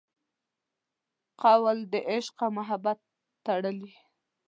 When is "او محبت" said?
2.45-2.97